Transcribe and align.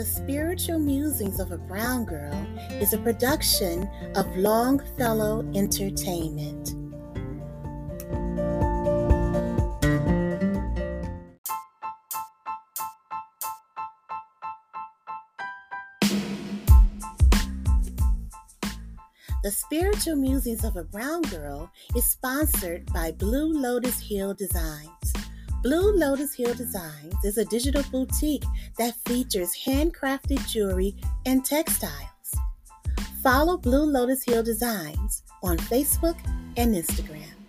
The 0.00 0.06
Spiritual 0.06 0.78
Musings 0.78 1.40
of 1.40 1.52
a 1.52 1.58
Brown 1.58 2.06
Girl 2.06 2.32
is 2.80 2.94
a 2.94 2.98
production 3.00 3.86
of 4.16 4.34
Longfellow 4.34 5.46
Entertainment. 5.54 6.74
The 19.42 19.50
Spiritual 19.50 20.16
Musings 20.16 20.64
of 20.64 20.76
a 20.76 20.84
Brown 20.84 21.20
Girl 21.24 21.70
is 21.94 22.06
sponsored 22.06 22.90
by 22.90 23.12
Blue 23.12 23.52
Lotus 23.52 24.00
Hill 24.00 24.32
Designs. 24.32 24.99
Blue 25.62 25.92
Lotus 25.94 26.34
Hill 26.34 26.54
Designs 26.54 27.22
is 27.22 27.36
a 27.36 27.44
digital 27.44 27.82
boutique 27.92 28.44
that 28.78 28.94
features 29.06 29.50
handcrafted 29.66 30.48
jewelry 30.48 30.96
and 31.26 31.44
textiles. 31.44 32.34
Follow 33.22 33.58
Blue 33.58 33.84
Lotus 33.84 34.24
Hill 34.24 34.42
Designs 34.42 35.22
on 35.42 35.58
Facebook 35.58 36.16
and 36.56 36.74
Instagram. 36.74 37.39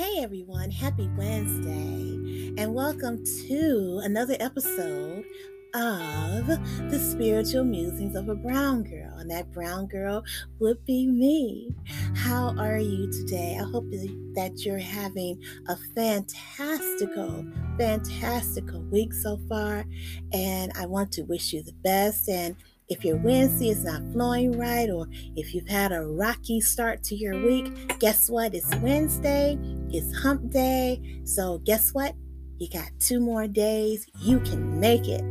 Hey 0.00 0.22
everyone, 0.22 0.70
happy 0.70 1.10
Wednesday, 1.14 2.54
and 2.56 2.74
welcome 2.74 3.22
to 3.48 4.00
another 4.02 4.34
episode 4.40 5.26
of 5.74 6.46
the 6.90 6.98
spiritual 6.98 7.64
musings 7.64 8.16
of 8.16 8.30
a 8.30 8.34
brown 8.34 8.82
girl. 8.82 9.18
And 9.18 9.30
that 9.30 9.52
brown 9.52 9.88
girl 9.88 10.24
would 10.58 10.82
be 10.86 11.06
me. 11.06 11.74
How 12.16 12.54
are 12.56 12.78
you 12.78 13.12
today? 13.12 13.58
I 13.60 13.64
hope 13.64 13.90
that 13.90 14.64
you're 14.64 14.78
having 14.78 15.38
a 15.68 15.76
fantastical, 15.94 17.44
fantastical 17.76 18.80
week 18.84 19.12
so 19.12 19.38
far. 19.50 19.84
And 20.32 20.72
I 20.76 20.86
want 20.86 21.12
to 21.12 21.24
wish 21.24 21.52
you 21.52 21.62
the 21.62 21.74
best. 21.84 22.26
And 22.26 22.56
if 22.88 23.04
your 23.04 23.18
Wednesday 23.18 23.68
is 23.68 23.84
not 23.84 24.02
flowing 24.12 24.58
right, 24.58 24.88
or 24.88 25.08
if 25.36 25.54
you've 25.54 25.68
had 25.68 25.92
a 25.92 26.02
rocky 26.02 26.62
start 26.62 27.02
to 27.04 27.14
your 27.14 27.38
week, 27.44 27.98
guess 28.00 28.28
what? 28.30 28.54
It's 28.54 28.74
Wednesday, 28.76 29.58
it's 29.92 30.16
hump 30.18 30.50
day. 30.50 31.20
So, 31.24 31.58
guess 31.58 31.90
what? 31.90 32.14
You 32.58 32.68
got 32.68 32.90
two 32.98 33.20
more 33.20 33.46
days. 33.46 34.06
You 34.20 34.38
can 34.40 34.78
make 34.78 35.08
it. 35.08 35.24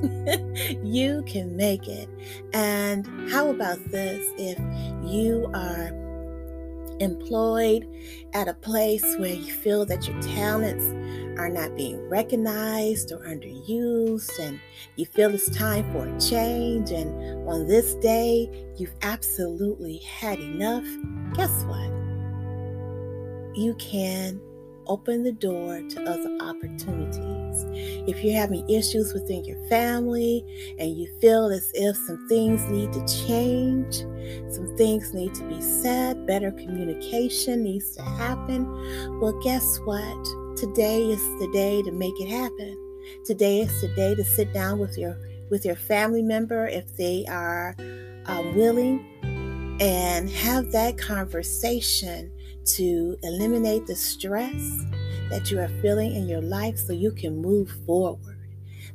you 0.84 1.24
can 1.28 1.56
make 1.56 1.88
it. 1.88 2.10
And 2.54 3.06
how 3.30 3.50
about 3.50 3.78
this? 3.92 4.26
If 4.38 4.58
you 5.04 5.50
are 5.54 5.90
employed 7.00 7.88
at 8.34 8.48
a 8.48 8.54
place 8.56 9.16
where 9.18 9.34
you 9.34 9.54
feel 9.54 9.86
that 9.86 10.08
your 10.08 10.20
talents 10.22 10.84
are 11.40 11.50
not 11.50 11.76
being 11.76 12.00
recognized 12.10 13.12
or 13.12 13.20
underused, 13.20 14.40
and 14.40 14.60
you 14.96 15.06
feel 15.06 15.34
it's 15.34 15.50
time 15.56 15.90
for 15.92 16.08
a 16.08 16.20
change, 16.20 16.90
and 16.90 17.48
on 17.48 17.68
this 17.68 17.94
day 17.96 18.50
you've 18.76 18.96
absolutely 19.04 19.98
had 20.00 20.40
enough, 20.40 20.86
guess 21.36 21.64
what? 21.66 21.90
You 23.56 23.76
can 23.80 24.42
open 24.90 25.24
the 25.24 25.32
door 25.32 25.82
to 25.88 26.04
other 26.04 26.36
opportunities. 26.42 27.66
If 28.08 28.24
you're 28.24 28.40
having 28.40 28.68
issues 28.70 29.14
within 29.14 29.46
your 29.46 29.64
family 29.68 30.44
and 30.80 30.98
you 30.98 31.08
feel 31.22 31.48
as 31.48 31.72
if 31.76 31.96
some 31.96 32.28
things 32.28 32.64
need 32.66 32.92
to 32.94 33.26
change, 33.26 34.00
some 34.52 34.76
things 34.78 35.14
need 35.14 35.34
to 35.36 35.44
be 35.48 35.62
said, 35.62 36.26
better 36.26 36.52
communication 36.52 37.64
needs 37.64 37.96
to 37.96 38.02
happen, 38.02 38.68
well, 39.20 39.40
guess 39.44 39.78
what? 39.86 40.58
Today 40.58 41.04
is 41.04 41.22
the 41.40 41.50
day 41.54 41.82
to 41.84 41.92
make 41.92 42.20
it 42.20 42.28
happen. 42.28 42.78
Today 43.26 43.62
is 43.62 43.82
the 43.82 43.88
day 43.90 44.16
to 44.16 44.24
sit 44.26 44.52
down 44.54 44.80
with 44.80 44.98
your 44.98 45.18
with 45.50 45.66
your 45.66 45.76
family 45.76 46.22
member 46.22 46.68
if 46.68 46.96
they 46.96 47.26
are 47.28 47.76
um, 48.26 48.56
willing 48.56 49.04
and 49.80 50.30
have 50.30 50.72
that 50.72 50.98
conversation 50.98 52.32
to 52.76 53.18
eliminate 53.24 53.86
the 53.86 53.96
stress 53.96 54.86
that 55.30 55.52
you 55.52 55.60
are 55.60 55.70
feeling 55.82 56.16
in 56.16 56.28
your 56.28 56.42
life 56.42 56.78
so 56.78 56.94
you 56.94 57.12
can 57.12 57.42
move 57.42 57.70
forward. 57.86 58.38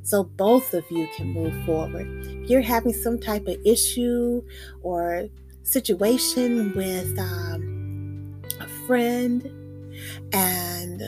So 0.03 0.23
both 0.23 0.73
of 0.73 0.83
you 0.91 1.07
can 1.15 1.27
move 1.27 1.53
forward. 1.65 2.07
If 2.43 2.49
you're 2.49 2.61
having 2.61 2.93
some 2.93 3.19
type 3.19 3.47
of 3.47 3.57
issue 3.65 4.43
or 4.83 5.27
situation 5.63 6.73
with 6.75 7.17
um, 7.17 8.41
a 8.59 8.67
friend 8.85 9.43
and 10.31 11.01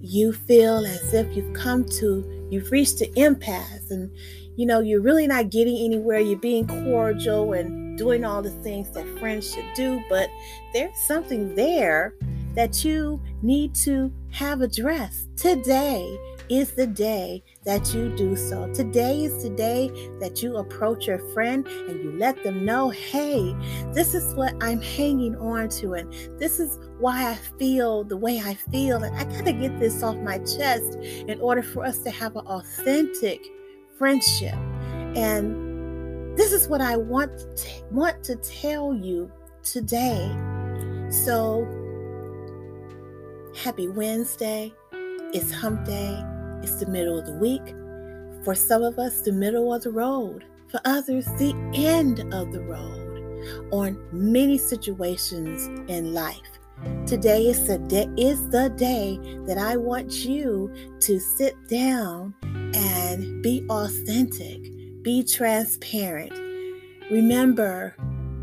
you 0.00 0.32
feel 0.32 0.86
as 0.86 1.12
if 1.12 1.36
you've 1.36 1.52
come 1.52 1.84
to, 1.84 2.46
you've 2.50 2.70
reached 2.70 3.00
an 3.02 3.12
impasse 3.16 3.90
and 3.90 4.10
you 4.56 4.66
know, 4.66 4.80
you're 4.80 5.00
really 5.00 5.28
not 5.28 5.50
getting 5.50 5.78
anywhere, 5.84 6.18
you're 6.18 6.36
being 6.36 6.66
cordial 6.66 7.52
and 7.52 7.87
doing 7.98 8.24
all 8.24 8.40
the 8.40 8.50
things 8.62 8.90
that 8.92 9.06
friends 9.18 9.52
should 9.52 9.66
do, 9.74 10.00
but 10.08 10.30
there's 10.72 10.96
something 11.06 11.54
there 11.54 12.14
that 12.54 12.84
you 12.84 13.20
need 13.42 13.74
to 13.74 14.10
have 14.30 14.62
addressed. 14.62 15.28
Today 15.36 16.18
is 16.48 16.72
the 16.72 16.86
day 16.86 17.42
that 17.64 17.92
you 17.94 18.08
do 18.16 18.34
so. 18.34 18.72
Today 18.72 19.24
is 19.24 19.42
the 19.42 19.50
day 19.50 19.90
that 20.18 20.42
you 20.42 20.56
approach 20.56 21.06
your 21.06 21.18
friend 21.34 21.66
and 21.66 22.02
you 22.02 22.12
let 22.18 22.42
them 22.42 22.64
know, 22.64 22.88
hey, 22.88 23.54
this 23.92 24.14
is 24.14 24.34
what 24.34 24.54
I'm 24.62 24.80
hanging 24.80 25.36
on 25.36 25.68
to, 25.70 25.94
and 25.94 26.12
this 26.38 26.58
is 26.58 26.78
why 26.98 27.30
I 27.30 27.34
feel 27.58 28.02
the 28.02 28.16
way 28.16 28.40
I 28.40 28.54
feel. 28.54 29.04
And 29.04 29.14
I 29.16 29.24
got 29.24 29.44
to 29.44 29.52
get 29.52 29.78
this 29.78 30.02
off 30.02 30.16
my 30.16 30.38
chest 30.38 30.96
in 30.96 31.40
order 31.40 31.62
for 31.62 31.84
us 31.84 31.98
to 31.98 32.10
have 32.10 32.34
an 32.36 32.46
authentic 32.46 33.46
friendship. 33.98 34.56
And 35.14 35.67
this 36.38 36.52
is 36.52 36.68
what 36.68 36.80
I 36.80 36.96
want 36.96 37.36
to, 37.56 37.68
want 37.90 38.22
to 38.24 38.36
tell 38.36 38.94
you 38.94 39.28
today. 39.64 40.30
So, 41.10 41.66
happy 43.56 43.88
Wednesday. 43.88 44.72
It's 45.34 45.50
hump 45.50 45.84
day. 45.84 46.22
It's 46.62 46.76
the 46.76 46.86
middle 46.86 47.18
of 47.18 47.26
the 47.26 47.34
week. 47.34 47.74
For 48.44 48.54
some 48.54 48.84
of 48.84 49.00
us, 49.00 49.22
the 49.22 49.32
middle 49.32 49.74
of 49.74 49.82
the 49.82 49.90
road. 49.90 50.44
For 50.70 50.80
others, 50.84 51.26
the 51.38 51.54
end 51.74 52.20
of 52.32 52.52
the 52.52 52.60
road 52.60 53.72
on 53.72 53.98
many 54.12 54.58
situations 54.58 55.66
in 55.90 56.14
life. 56.14 56.36
Today 57.04 57.46
is 57.46 57.66
the 57.66 57.78
day, 57.78 58.08
is 58.16 58.48
the 58.50 58.68
day 58.76 59.18
that 59.46 59.58
I 59.58 59.76
want 59.76 60.24
you 60.24 60.72
to 61.00 61.18
sit 61.18 61.56
down 61.68 62.32
and 62.44 63.42
be 63.42 63.66
authentic 63.68 64.77
be 65.02 65.22
transparent. 65.22 66.32
Remember, 67.10 67.94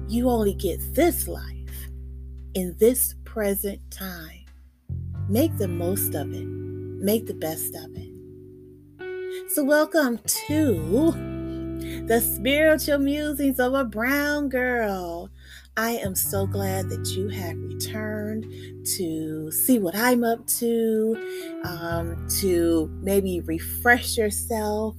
you 0.08 0.30
only 0.30 0.54
get 0.54 0.80
this 0.94 1.28
life 1.28 1.90
in 2.54 2.76
this 2.80 3.16
present 3.26 3.80
time. 3.92 4.46
Make 5.28 5.58
the 5.58 5.68
most 5.68 6.16
of 6.16 6.34
it, 6.34 6.46
make 6.46 7.26
the 7.26 7.34
best 7.34 7.76
of 7.76 7.92
it. 7.96 9.52
So, 9.52 9.64
welcome 9.64 10.20
to 10.48 11.12
the 12.08 12.22
spiritual 12.22 13.00
musings 13.00 13.60
of 13.60 13.74
a 13.74 13.84
brown 13.84 14.50
girl. 14.50 15.30
I 15.78 15.92
am 15.92 16.16
so 16.16 16.48
glad 16.48 16.90
that 16.90 17.06
you 17.10 17.28
have 17.28 17.58
returned 17.58 18.46
to 18.96 19.52
see 19.52 19.78
what 19.78 19.96
I'm 19.96 20.24
up 20.24 20.48
to, 20.60 21.62
um, 21.66 22.28
to 22.40 22.90
maybe 23.02 23.42
refresh 23.42 24.18
yourself. 24.18 24.96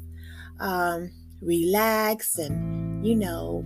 Um, 0.61 1.11
relax 1.41 2.39
and, 2.39 3.07
you 3.07 3.15
know, 3.15 3.65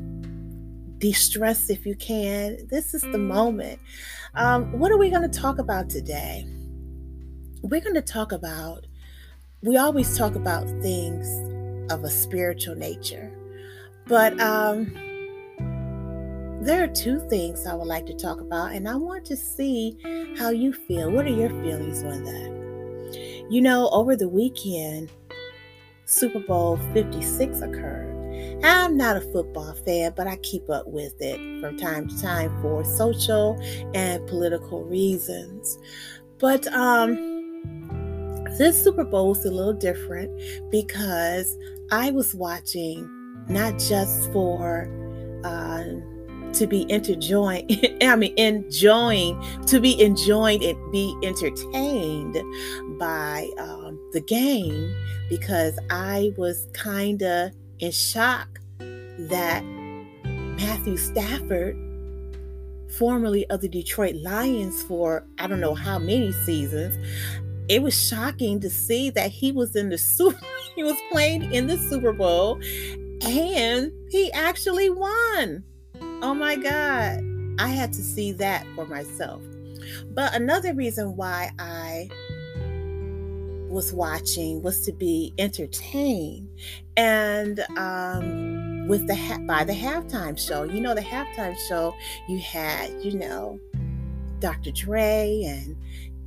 de 0.99 1.13
stress 1.13 1.71
if 1.71 1.87
you 1.87 1.97
can. 1.97 2.59
This 2.69 2.95
is 2.95 3.03
the 3.03 3.19
moment. 3.19 3.81
Um, 4.35 4.79
what 4.79 4.93
are 4.93 4.99
we 4.99 5.11
going 5.11 5.29
to 5.29 5.41
talk 5.41 5.59
about 5.59 5.89
today? 5.89 6.47
We're 7.63 7.81
going 7.81 7.95
to 7.95 8.03
talk 8.03 8.33
about, 8.33 8.87
we 9.63 9.77
always 9.77 10.17
talk 10.17 10.35
about 10.35 10.69
things 10.83 11.29
of 11.93 12.05
a 12.05 12.11
spiritual 12.11 12.77
nature, 12.77 13.31
but 14.07 14.39
um, 14.41 14.93
there 16.63 16.85
are 16.85 16.89
two 16.89 17.19
things 17.29 17.67
I 17.67 17.75
would 17.75 17.87
like 17.87 18.07
to 18.07 18.15
talk 18.15 18.41
about, 18.41 18.73
and 18.73 18.89
I 18.89 18.95
want 18.95 19.25
to 19.27 19.37
see 19.37 19.99
how 20.39 20.51
you 20.51 20.73
feel. 20.73 21.11
What 21.11 21.27
are 21.27 21.31
your 21.31 21.49
feelings 21.49 22.03
on 22.03 22.25
that? 22.25 23.47
You 23.51 23.61
know, 23.61 23.89
over 23.91 24.15
the 24.15 24.29
weekend, 24.29 25.11
Super 26.11 26.41
Bowl 26.41 26.79
56 26.93 27.61
occurred. 27.61 28.09
I'm 28.65 28.97
not 28.97 29.17
a 29.17 29.21
football 29.21 29.75
fan, 29.87 30.13
but 30.17 30.27
I 30.27 30.37
keep 30.37 30.69
up 30.69 30.87
with 30.87 31.15
it 31.21 31.39
from 31.61 31.77
time 31.77 32.09
to 32.09 32.21
time 32.21 32.61
for 32.61 32.85
social 32.85 33.61
and 33.95 34.27
political 34.27 34.85
reasons. 34.85 35.79
But 36.39 36.67
um, 36.69 37.15
this 38.59 38.83
Super 38.83 39.05
Bowl 39.05 39.31
was 39.31 39.45
a 39.45 39.51
little 39.51 39.73
different 39.73 40.31
because 40.71 41.57
I 41.91 42.11
was 42.11 42.35
watching 42.35 43.09
not 43.49 43.79
just 43.79 44.33
for 44.33 44.89
uh, 45.45 45.85
to 46.53 46.67
be 46.67 46.91
enjoying 46.91 47.67
i 48.03 48.17
mean 48.17 48.37
enjoying 48.37 49.41
to 49.67 49.81
be 49.81 50.01
enjoyed 50.03 50.63
and 50.63 50.93
be 50.93 51.17
entertained 51.23 52.37
by 52.99 53.49
um, 53.59 53.80
the 54.13 54.21
game 54.21 54.95
because 55.29 55.79
i 55.91 56.33
was 56.37 56.67
kind 56.73 57.23
of 57.23 57.53
in 57.79 57.91
shock 57.91 58.61
that 59.19 59.65
Matthew 60.25 60.97
Stafford 60.97 61.77
formerly 62.99 63.49
of 63.51 63.61
the 63.61 63.69
Detroit 63.69 64.17
Lions 64.17 64.83
for 64.83 65.25
i 65.39 65.47
don't 65.47 65.61
know 65.61 65.75
how 65.75 65.99
many 65.99 66.33
seasons 66.33 66.97
it 67.69 67.83
was 67.83 67.99
shocking 67.99 68.61
to 68.61 68.69
see 68.69 69.11
that 69.11 69.31
he 69.31 69.53
was 69.53 69.77
in 69.77 69.89
the 69.89 69.99
super 69.99 70.39
he 70.77 70.83
was 70.83 70.97
playing 71.11 71.53
in 71.53 71.67
the 71.67 71.79
super 71.79 72.13
bowl 72.13 72.61
and 73.23 73.93
he 74.11 74.33
actually 74.33 74.91
won 74.91 75.65
Oh 76.23 76.35
my 76.35 76.57
God. 76.57 77.25
I 77.59 77.69
had 77.69 77.95
to 77.95 78.03
see 78.03 78.33
that 78.33 78.67
for 78.75 78.87
myself. 78.87 79.43
But 80.11 80.35
another 80.35 80.75
reason 80.75 81.17
why 81.17 81.51
I 81.59 82.11
was 83.71 83.93
watching 83.93 84.63
was 84.63 84.85
to 84.85 84.93
be 84.93 85.33
entertained 85.39 86.49
and 86.97 87.61
um, 87.77 88.89
with 88.89 89.07
the 89.07 89.15
ha- 89.15 89.39
by 89.47 89.65
the 89.65 89.73
halftime 89.73 90.39
show 90.39 90.65
you 90.65 90.81
know 90.81 90.95
the 90.95 91.01
halftime 91.01 91.57
show 91.69 91.95
you 92.29 92.39
had 92.39 92.91
you 93.03 93.17
know 93.19 93.59
dr 94.41 94.71
dre 94.73 95.43
and 95.47 95.77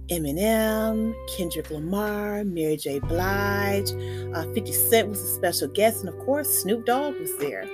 Eminem, 0.10 1.16
Kendrick 1.38 1.72
Lamar, 1.72 2.44
Mary 2.44 2.75
J. 2.75 3.00
Blige, 3.00 3.92
uh, 4.34 4.44
50 4.54 4.72
Cent 4.74 5.10
was 5.10 5.22
a 5.22 5.34
special 5.34 5.69
guest, 5.69 6.01
and 6.01 6.10
of 6.10 6.19
course, 6.19 6.62
Snoop 6.62 6.86
Dogg 6.86 7.18
was 7.19 7.36
there. 7.38 7.66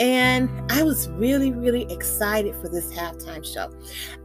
And 0.00 0.50
I 0.72 0.82
was 0.82 1.08
really, 1.10 1.52
really 1.52 1.90
excited 1.92 2.54
for 2.56 2.68
this 2.68 2.92
halftime 2.92 3.44
show. 3.44 3.70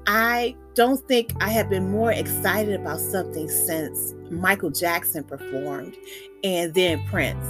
I 0.07 0.55
don't 0.73 1.05
think 1.07 1.31
I 1.41 1.49
have 1.49 1.69
been 1.69 1.91
more 1.91 2.11
excited 2.11 2.79
about 2.79 2.99
something 2.99 3.47
since 3.49 4.15
Michael 4.31 4.71
Jackson 4.71 5.23
performed 5.23 5.95
and 6.43 6.73
then 6.73 7.05
Prince. 7.07 7.45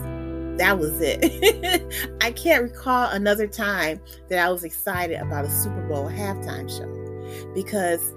That 0.59 0.77
was 0.77 0.99
it. 0.99 2.17
I 2.21 2.31
can't 2.31 2.63
recall 2.63 3.09
another 3.09 3.47
time 3.47 4.01
that 4.29 4.45
I 4.45 4.51
was 4.51 4.65
excited 4.65 5.21
about 5.21 5.45
a 5.45 5.49
Super 5.49 5.87
Bowl 5.87 6.09
halftime 6.09 6.69
show 6.69 7.53
because 7.53 8.13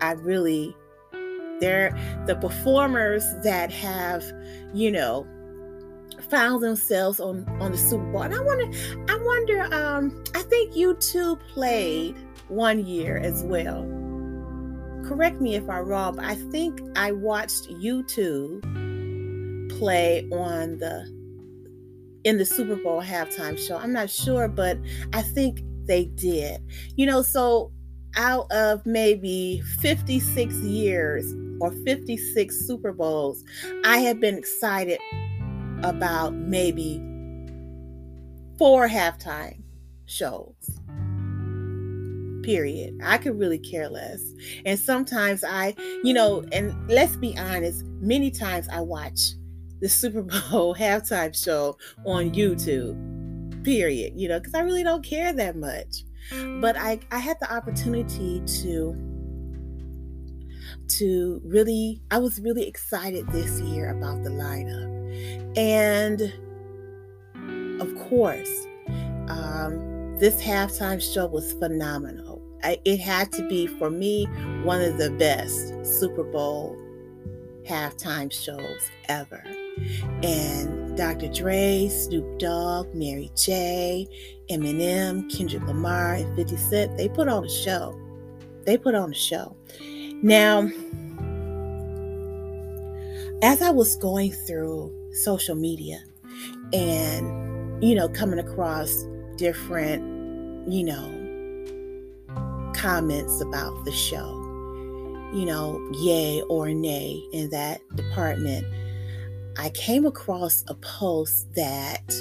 I 0.00 0.12
really, 0.12 0.74
they're 1.60 1.90
the 2.26 2.36
performers 2.36 3.24
that 3.42 3.70
have, 3.70 4.24
you 4.72 4.90
know, 4.90 5.26
found 6.30 6.62
themselves 6.62 7.20
on 7.20 7.46
on 7.60 7.72
the 7.72 7.78
Super 7.78 8.04
Bowl. 8.12 8.22
And 8.22 8.34
I 8.34 8.40
wonder, 8.40 8.70
I 9.08 9.16
wonder, 9.16 9.74
um, 9.74 10.24
I 10.34 10.42
think 10.42 10.74
U2 10.74 11.38
played 11.52 12.16
one 12.48 12.84
year 12.84 13.18
as 13.18 13.44
well. 13.44 13.82
Correct 15.04 15.40
me 15.40 15.54
if 15.54 15.68
I'm 15.68 15.86
wrong, 15.86 16.16
but 16.16 16.24
I 16.24 16.34
think 16.34 16.80
I 16.96 17.12
watched 17.12 17.70
U2 17.70 19.78
play 19.78 20.28
on 20.32 20.78
the 20.78 21.16
in 22.24 22.36
the 22.36 22.44
Super 22.44 22.74
Bowl 22.76 23.00
halftime 23.00 23.56
show. 23.58 23.78
I'm 23.78 23.92
not 23.92 24.10
sure, 24.10 24.48
but 24.48 24.76
I 25.12 25.22
think 25.22 25.62
they 25.86 26.06
did. 26.06 26.60
You 26.96 27.06
know, 27.06 27.22
so 27.22 27.70
out 28.16 28.50
of 28.50 28.84
maybe 28.84 29.62
56 29.80 30.54
years 30.56 31.32
or 31.60 31.70
56 31.70 32.66
Super 32.66 32.92
Bowls, 32.92 33.44
I 33.84 33.98
have 33.98 34.20
been 34.20 34.36
excited 34.36 34.98
about 35.82 36.34
maybe 36.34 36.98
four 38.58 38.88
halftime 38.88 39.62
shows. 40.06 40.54
Period. 42.42 42.98
I 43.02 43.18
could 43.18 43.38
really 43.38 43.58
care 43.58 43.88
less. 43.88 44.22
And 44.64 44.78
sometimes 44.78 45.44
I, 45.44 45.74
you 46.02 46.12
know, 46.12 46.44
and 46.52 46.74
let's 46.88 47.16
be 47.16 47.36
honest, 47.38 47.84
many 48.00 48.30
times 48.30 48.68
I 48.68 48.80
watch 48.80 49.20
the 49.80 49.88
Super 49.88 50.22
Bowl 50.50 50.74
halftime 50.74 51.36
show 51.36 51.76
on 52.06 52.30
YouTube. 52.30 52.96
Period. 53.64 54.14
You 54.16 54.28
know, 54.28 54.40
because 54.40 54.54
I 54.54 54.60
really 54.60 54.82
don't 54.82 55.04
care 55.04 55.32
that 55.32 55.56
much. 55.56 56.04
But 56.60 56.76
I, 56.76 57.00
I 57.10 57.18
had 57.18 57.38
the 57.40 57.52
opportunity 57.52 58.42
to 58.62 58.96
to 60.88 61.40
really 61.44 62.00
I 62.10 62.18
was 62.18 62.40
really 62.40 62.66
excited 62.66 63.26
this 63.28 63.60
year 63.60 63.90
about 63.90 64.22
the 64.22 64.30
lineup 64.30 64.97
and 65.56 66.32
of 67.80 67.94
course, 68.08 68.66
um, 69.28 70.16
this 70.18 70.42
halftime 70.42 71.00
show 71.00 71.26
was 71.26 71.52
phenomenal. 71.52 72.42
I, 72.62 72.78
it 72.84 72.98
had 72.98 73.30
to 73.32 73.48
be, 73.48 73.66
for 73.66 73.88
me, 73.88 74.24
one 74.64 74.80
of 74.80 74.98
the 74.98 75.10
best 75.12 75.74
Super 75.84 76.24
Bowl 76.24 76.76
halftime 77.64 78.32
shows 78.32 78.90
ever. 79.08 79.44
And 80.22 80.96
Dr. 80.96 81.28
Dre, 81.28 81.88
Snoop 81.88 82.38
Dogg, 82.38 82.92
Mary 82.94 83.30
J., 83.36 84.08
Eminem, 84.50 85.30
Kendrick 85.32 85.64
Lamar, 85.66 86.14
and 86.14 86.36
50 86.36 86.56
Cent, 86.56 86.96
they 86.96 87.08
put 87.08 87.28
on 87.28 87.44
a 87.44 87.48
show. 87.48 87.96
They 88.64 88.76
put 88.76 88.94
on 88.94 89.12
a 89.12 89.14
show. 89.14 89.56
Now, 90.22 90.68
as 93.42 93.62
I 93.62 93.70
was 93.70 93.94
going 93.96 94.32
through 94.32 94.92
social 95.12 95.54
media 95.54 96.02
and, 96.72 97.82
you 97.82 97.94
know, 97.94 98.08
coming 98.08 98.38
across 98.38 99.04
different, 99.36 100.02
you 100.70 100.84
know, 100.84 101.14
comments 102.74 103.40
about 103.40 103.84
the 103.84 103.92
show, 103.92 104.34
you 105.32 105.44
know, 105.44 105.80
yay 106.00 106.42
or 106.48 106.70
nay 106.70 107.22
in 107.32 107.50
that 107.50 107.80
department. 107.94 108.66
I 109.56 109.70
came 109.70 110.04
across 110.06 110.64
a 110.68 110.74
post 110.74 111.52
that 111.54 112.12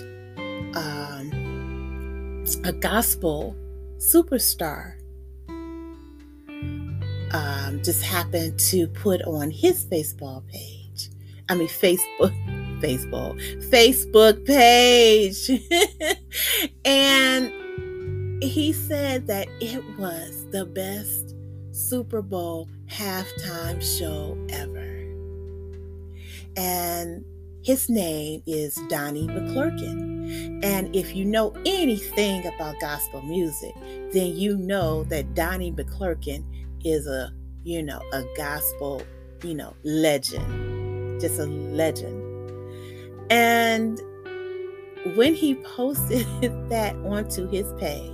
um, 0.75 2.43
a 2.63 2.73
gospel 2.73 3.55
superstar 3.97 4.93
um, 7.31 7.81
just 7.83 8.03
happened 8.03 8.59
to 8.59 8.87
put 8.87 9.21
on 9.23 9.49
his 9.49 9.85
baseball 9.85 10.43
page. 10.47 10.86
I 11.49 11.55
mean, 11.55 11.67
Facebook 11.67 12.33
Facebook, 12.79 13.39
Facebook 13.69 14.45
page. 14.45 15.49
and 16.85 17.51
he 18.43 18.73
said 18.73 19.27
that 19.27 19.47
it 19.59 19.83
was 19.97 20.45
the 20.51 20.65
best 20.65 21.35
Super 21.71 22.21
Bowl 22.21 22.69
halftime 22.89 23.81
show 23.81 24.37
ever. 24.49 24.85
And 26.55 27.23
his 27.63 27.89
name 27.89 28.41
is 28.47 28.75
Donnie 28.89 29.27
McClurkin. 29.27 30.63
And 30.63 30.95
if 30.95 31.15
you 31.15 31.25
know 31.25 31.53
anything 31.65 32.45
about 32.45 32.79
gospel 32.79 33.21
music, 33.21 33.73
then 34.13 34.35
you 34.35 34.57
know 34.57 35.03
that 35.05 35.33
Donnie 35.35 35.71
McClurkin 35.71 36.43
is 36.83 37.07
a, 37.07 37.31
you 37.63 37.83
know, 37.83 38.01
a 38.13 38.23
gospel, 38.35 39.01
you 39.43 39.53
know, 39.53 39.73
legend. 39.83 40.66
Just 41.19 41.39
a 41.39 41.45
legend. 41.45 42.23
And 43.29 43.99
when 45.15 45.33
he 45.33 45.55
posted 45.55 46.25
that 46.69 46.95
onto 46.97 47.47
his 47.47 47.71
page, 47.79 48.13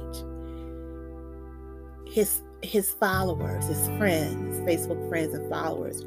his 2.06 2.42
his 2.62 2.92
followers, 2.92 3.66
his 3.66 3.88
friends, 3.98 4.58
Facebook 4.62 5.10
friends 5.10 5.34
and 5.34 5.50
followers, 5.50 6.02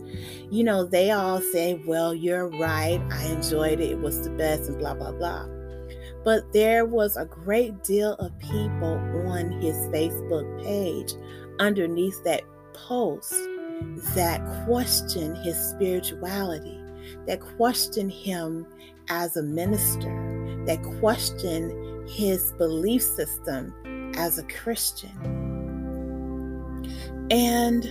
you 0.50 0.65
know, 0.65 0.87
they 0.87 1.11
all 1.11 1.41
say, 1.41 1.81
Well, 1.87 2.15
you're 2.15 2.49
right. 2.49 3.00
I 3.11 3.25
enjoyed 3.26 3.81
it. 3.81 3.91
It 3.91 4.00
was 4.00 4.25
the 4.25 4.31
best, 4.31 4.69
and 4.69 4.79
blah, 4.79 4.95
blah, 4.95 5.12
blah. 5.12 5.47
But 6.25 6.53
there 6.53 6.85
was 6.85 7.17
a 7.17 7.25
great 7.25 7.85
deal 7.85 8.15
of 8.15 8.37
people 8.41 8.99
on 9.29 9.53
his 9.61 9.76
Facebook 9.88 10.65
page 10.65 11.15
underneath 11.61 12.23
that 12.25 12.43
post 12.73 13.33
that 14.15 14.41
questioned 14.65 15.37
his 15.38 15.57
spirituality, 15.57 16.81
that 17.27 17.41
question 17.41 18.09
him 18.09 18.67
as 19.09 19.37
a 19.37 19.43
minister, 19.43 20.65
that 20.67 20.83
question 20.99 22.05
his 22.09 22.53
belief 22.53 23.03
system 23.03 23.75
as 24.17 24.39
a 24.39 24.45
Christian. 24.45 25.11
And 27.31 27.85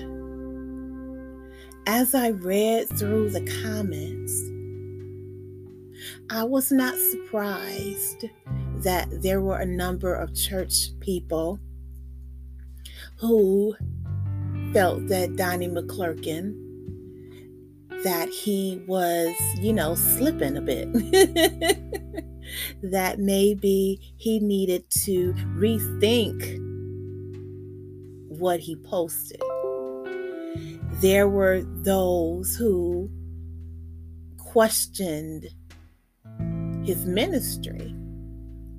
as 1.88 2.15
I 2.15 2.29
read 2.29 2.89
through 2.98 3.29
the 3.29 3.45
comments, 3.63 4.34
I 6.29 6.43
was 6.43 6.72
not 6.72 6.95
surprised 7.12 8.25
that 8.77 9.07
there 9.22 9.41
were 9.41 9.60
a 9.60 9.65
number 9.65 10.13
of 10.13 10.34
church 10.34 10.89
people 11.00 11.60
who 13.17 13.75
felt 14.74 15.07
that 15.07 15.36
Donnie 15.36 15.67
McClurkin 15.67 16.64
that 18.05 18.29
he 18.29 18.79
was, 18.85 19.35
you 19.57 19.74
know, 19.74 19.95
slipping 19.95 20.55
a 20.55 20.62
bit. 20.62 20.93
that 22.83 23.17
maybe 23.17 24.00
he 24.17 24.39
needed 24.39 24.88
to 24.91 25.33
rethink 25.57 26.62
what 28.29 28.59
he 28.59 28.75
posted. 28.75 29.41
There 31.01 31.27
were 31.27 31.63
those 31.81 32.55
who 32.55 33.09
questioned 34.38 35.47
his 36.83 37.07
ministry, 37.07 37.95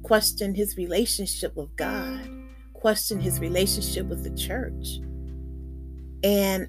questioned 0.05 0.57
his 0.57 0.77
relationship 0.77 1.57
with 1.57 1.75
God, 1.75 2.31
questioned 2.75 3.25
his 3.25 3.41
relationship 3.41 4.07
with 4.07 4.23
the 4.23 4.31
church. 4.37 5.01
And 6.23 6.69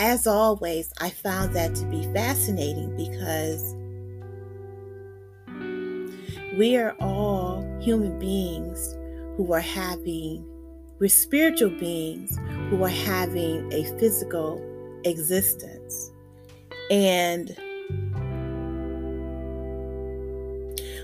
as 0.00 0.26
always, 0.26 0.90
I 0.98 1.10
found 1.10 1.54
that 1.54 1.74
to 1.74 1.84
be 1.84 2.02
fascinating 2.14 2.96
because 2.96 3.76
we 6.56 6.78
are 6.78 6.96
all 7.00 7.62
human 7.82 8.18
beings 8.18 8.96
who 9.36 9.52
are 9.52 9.60
having, 9.60 10.42
we're 10.98 11.10
spiritual 11.10 11.68
beings 11.78 12.38
who 12.70 12.82
are 12.82 12.88
having 12.88 13.70
a 13.74 13.84
physical 13.98 14.58
existence. 15.04 16.10
And 16.90 17.54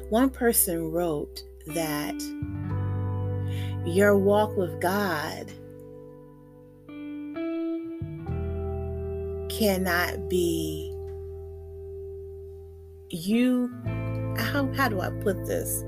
one 0.08 0.30
person 0.30 0.90
wrote 0.90 1.42
that 1.66 2.18
your 3.84 4.16
walk 4.16 4.56
with 4.56 4.80
God 4.80 5.52
cannot 9.58 10.28
be 10.28 10.92
you 13.10 13.70
how, 14.36 14.70
how 14.74 14.88
do 14.88 15.00
I 15.00 15.10
put 15.22 15.46
this? 15.46 15.82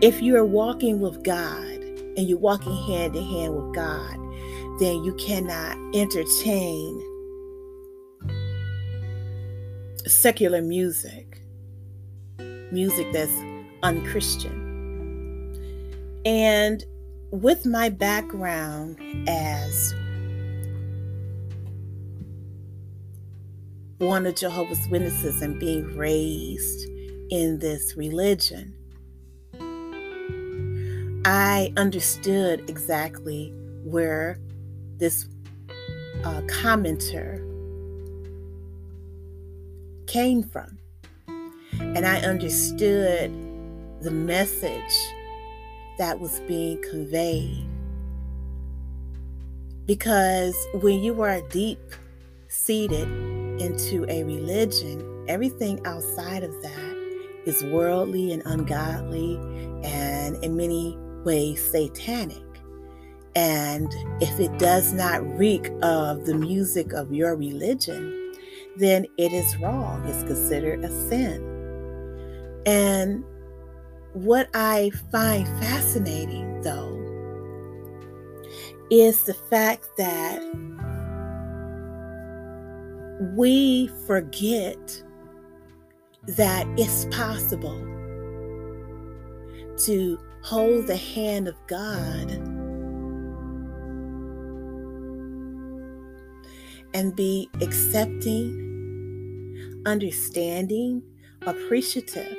If 0.00 0.22
you 0.22 0.36
are 0.36 0.44
walking 0.44 1.00
with 1.00 1.22
God 1.24 1.64
and 1.64 2.28
you're 2.28 2.38
walking 2.38 2.74
hand 2.86 3.16
in 3.16 3.24
hand 3.24 3.54
with 3.56 3.74
God, 3.74 4.16
then 4.78 5.02
you 5.02 5.14
cannot 5.14 5.76
entertain 5.94 7.04
secular 10.06 10.62
music, 10.62 11.42
music 12.70 13.12
that's 13.12 13.32
unchristian. 13.82 14.64
And 16.24 16.84
with 17.30 17.66
my 17.66 17.88
background 17.88 18.98
as 19.28 19.94
one 23.98 24.26
of 24.26 24.36
Jehovah's 24.36 24.88
Witnesses 24.88 25.42
and 25.42 25.58
being 25.58 25.96
raised 25.96 26.88
in 27.30 27.58
this 27.58 27.96
religion, 27.96 28.74
I 31.24 31.72
understood 31.76 32.70
exactly 32.70 33.52
where 33.84 34.38
this 34.98 35.26
uh, 36.24 36.42
commenter 36.42 37.44
came 40.06 40.44
from. 40.44 40.78
And 41.80 42.06
I 42.06 42.20
understood 42.20 43.32
the 44.00 44.10
message 44.12 44.94
that 45.98 46.20
was 46.20 46.38
being 46.40 46.80
conveyed. 46.82 47.66
Because 49.86 50.56
when 50.74 51.02
you 51.02 51.20
are 51.22 51.40
deep 51.48 51.80
seated 52.48 53.08
into 53.60 54.04
a 54.08 54.24
religion, 54.24 55.24
everything 55.28 55.84
outside 55.86 56.42
of 56.42 56.52
that 56.62 57.42
is 57.46 57.62
worldly 57.64 58.32
and 58.32 58.42
ungodly 58.46 59.36
and 59.84 60.42
in 60.44 60.56
many 60.56 60.96
ways 61.24 61.70
satanic. 61.70 62.42
And 63.34 63.92
if 64.20 64.40
it 64.40 64.58
does 64.58 64.92
not 64.92 65.26
reek 65.38 65.70
of 65.82 66.26
the 66.26 66.34
music 66.34 66.92
of 66.92 67.12
your 67.12 67.36
religion, 67.36 68.34
then 68.76 69.06
it 69.16 69.32
is 69.32 69.56
wrong. 69.58 70.04
It's 70.06 70.24
considered 70.24 70.84
a 70.84 71.08
sin. 71.08 71.44
And 72.66 73.24
what 74.12 74.48
I 74.54 74.90
find 75.12 75.46
fascinating, 75.60 76.62
though, 76.62 76.96
is 78.90 79.24
the 79.24 79.34
fact 79.34 79.84
that 79.98 80.42
we 83.20 83.88
forget 84.06 85.02
that 86.26 86.66
it's 86.76 87.04
possible 87.06 87.78
to 89.78 90.18
hold 90.42 90.86
the 90.86 90.96
hand 90.96 91.48
of 91.48 91.54
God 91.66 92.30
and 96.94 97.14
be 97.14 97.50
accepting, 97.60 98.64
understanding, 99.86 101.02
appreciative, 101.42 102.36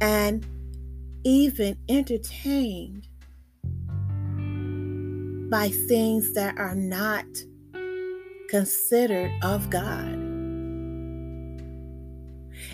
and 0.00 0.46
even 1.24 1.76
entertained 1.88 3.08
by 5.50 5.68
things 5.68 6.34
that 6.34 6.56
are 6.58 6.74
not 6.74 7.24
considered 8.48 9.30
of 9.42 9.70
God. 9.70 10.14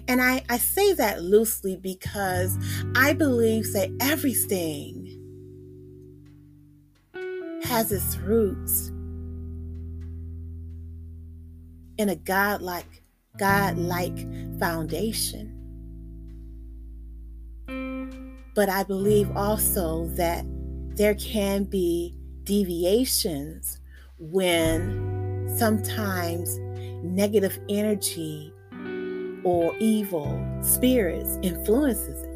And 0.08 0.20
I, 0.20 0.42
I 0.48 0.58
say 0.58 0.94
that 0.94 1.22
loosely 1.22 1.76
because 1.76 2.56
I 2.96 3.12
believe 3.12 3.72
that 3.72 3.90
everything 4.00 5.20
has 7.64 7.92
its 7.92 8.16
roots 8.18 8.88
in 11.96 12.08
a 12.08 12.16
godlike, 12.16 13.02
God-like 13.38 14.58
foundation. 14.58 15.50
But 18.54 18.68
I 18.68 18.84
believe 18.84 19.34
also 19.36 20.06
that 20.16 20.44
there 20.96 21.14
can 21.14 21.64
be 21.64 22.14
deviations 22.44 23.80
when 24.18 25.13
sometimes 25.56 26.58
negative 27.02 27.58
energy 27.68 28.52
or 29.44 29.74
evil 29.78 30.42
spirits 30.62 31.38
influences 31.42 32.22
it. 32.22 32.30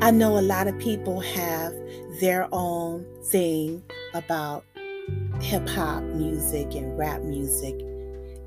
I 0.00 0.10
know 0.10 0.38
a 0.38 0.42
lot 0.42 0.68
of 0.68 0.78
people 0.78 1.20
have 1.20 1.72
their 2.20 2.48
own 2.52 3.06
thing 3.30 3.82
about 4.14 4.64
hip 5.40 5.68
hop 5.68 6.02
music 6.02 6.74
and 6.74 6.96
rap 6.98 7.22
music, 7.22 7.74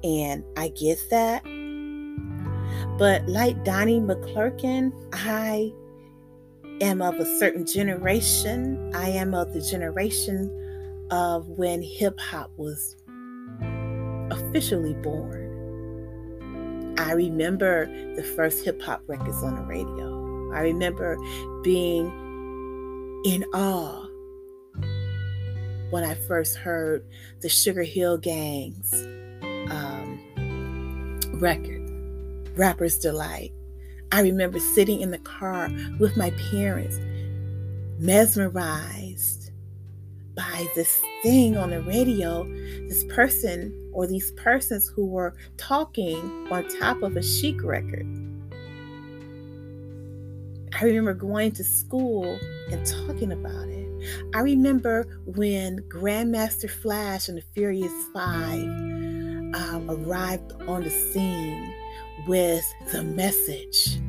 and 0.03 0.43
I 0.58 0.70
get 0.70 0.98
that. 1.10 1.43
But 2.98 3.27
like 3.27 3.63
Donnie 3.65 4.00
McClurkin, 4.00 4.91
I 5.13 5.74
am 6.81 7.01
of 7.01 7.15
a 7.15 7.25
certain 7.38 7.65
generation. 7.65 8.91
I 8.96 9.10
am 9.10 9.34
of 9.34 9.53
the 9.53 9.62
generation 9.62 10.61
of 11.12 11.48
when 11.48 11.82
hip 11.82 12.20
hop 12.20 12.51
was 12.58 12.96
officially 14.32 14.94
born. 14.96 15.50
I 16.98 17.12
remember 17.13 17.86
the 18.15 18.24
first 18.24 18.63
hip 18.63 18.82
hop 18.82 19.03
records 19.08 19.44
on 19.44 19.56
the 19.56 19.62
radio. 19.63 20.51
I 20.53 20.62
remember 20.62 21.18
being 21.63 22.08
in 23.25 23.44
awe 23.53 24.08
when 25.89 26.03
I 26.03 26.15
first 26.27 26.56
heard 26.58 27.06
the 27.41 27.50
Sugarhill 27.50 28.22
Gang's 28.22 28.94
um, 29.70 31.20
record, 31.34 32.58
Rapper's 32.58 32.98
Delight. 32.98 33.51
I 34.13 34.22
remember 34.22 34.60
sitting 34.60 35.01
in 35.01 35.12
the 35.12 35.20
car 35.20 35.70
with 36.00 36.18
my 36.18 36.32
parents, 36.51 37.00
mesmerized 38.00 39.00
by 40.35 40.67
this 40.75 41.01
thing 41.23 41.57
on 41.57 41.71
the 41.71 41.81
radio, 41.81 42.43
this 42.88 43.03
person 43.05 43.77
or 43.93 44.07
these 44.07 44.31
persons 44.31 44.88
who 44.88 45.05
were 45.05 45.35
talking 45.57 46.17
on 46.51 46.67
top 46.79 47.01
of 47.03 47.17
a 47.17 47.23
Chic 47.23 47.63
record. 47.63 48.05
I 50.79 50.85
remember 50.85 51.13
going 51.13 51.51
to 51.53 51.63
school 51.63 52.39
and 52.71 52.85
talking 52.85 53.31
about 53.31 53.67
it. 53.67 53.81
I 54.33 54.39
remember 54.39 55.19
when 55.25 55.79
Grandmaster 55.89 56.69
Flash 56.69 57.27
and 57.27 57.38
the 57.38 57.43
Furious 57.53 57.91
Five 58.13 58.63
um, 58.63 59.85
arrived 59.89 60.53
on 60.67 60.83
the 60.83 60.89
scene 60.89 61.73
with 62.25 62.65
the 62.91 63.03
message. 63.03 64.00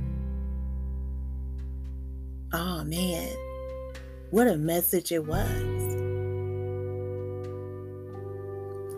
Oh 2.52 2.84
man, 2.84 3.34
what 4.30 4.46
a 4.46 4.56
message 4.56 5.12
it 5.12 5.26
was. 5.26 5.81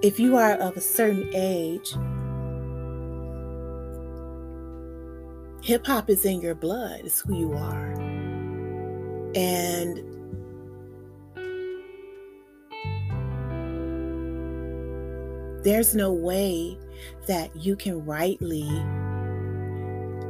If 0.04 0.20
you 0.20 0.36
are 0.36 0.52
of 0.56 0.76
a 0.76 0.82
certain 0.82 1.30
age, 1.32 1.94
hip 5.66 5.86
hop 5.86 6.10
is 6.10 6.26
in 6.26 6.42
your 6.42 6.54
blood, 6.54 7.00
it's 7.04 7.22
who 7.22 7.34
you 7.34 7.54
are. 7.54 7.92
And 9.34 9.96
there's 15.64 15.94
no 15.94 16.12
way 16.12 16.76
that 17.26 17.56
you 17.56 17.74
can 17.74 18.04
rightly 18.04 18.68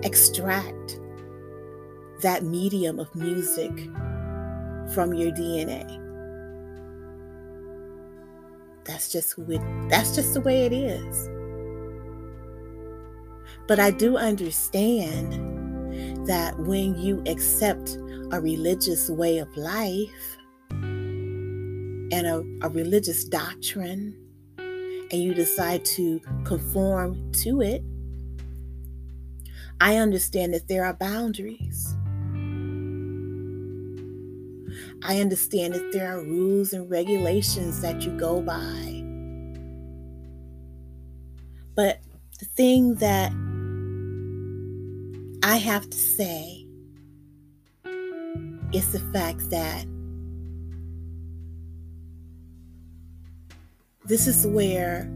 extract 0.04 1.00
that 2.20 2.44
medium 2.44 3.00
of 3.00 3.12
music 3.16 3.72
from 4.94 5.14
your 5.14 5.32
DNA. 5.32 6.03
That's 8.84 9.10
just 9.10 9.32
who 9.32 9.50
it 9.50 9.60
that's 9.88 10.14
just 10.14 10.34
the 10.34 10.40
way 10.40 10.66
it 10.66 10.72
is. 10.72 11.28
But 13.66 13.78
I 13.80 13.90
do 13.90 14.16
understand 14.16 15.32
that 16.26 16.58
when 16.58 16.98
you 16.98 17.22
accept 17.26 17.96
a 18.30 18.40
religious 18.40 19.08
way 19.08 19.38
of 19.38 19.56
life 19.56 20.36
and 20.70 22.12
a, 22.12 22.42
a 22.62 22.68
religious 22.68 23.24
doctrine 23.24 24.14
and 24.58 25.12
you 25.12 25.34
decide 25.34 25.84
to 25.84 26.20
conform 26.44 27.32
to 27.32 27.62
it, 27.62 27.82
I 29.80 29.96
understand 29.96 30.54
that 30.54 30.68
there 30.68 30.84
are 30.84 30.94
boundaries. 30.94 31.93
I 35.06 35.20
understand 35.20 35.74
that 35.74 35.92
there 35.92 36.16
are 36.16 36.22
rules 36.22 36.72
and 36.72 36.90
regulations 36.90 37.82
that 37.82 38.00
you 38.02 38.10
go 38.12 38.40
by. 38.40 39.02
But 41.76 42.00
the 42.40 42.46
thing 42.46 42.94
that 42.96 43.30
I 45.42 45.56
have 45.56 45.90
to 45.90 45.96
say 45.98 46.66
is 48.72 48.92
the 48.92 49.00
fact 49.12 49.50
that 49.50 49.86
this 54.06 54.26
is 54.26 54.46
where 54.46 55.06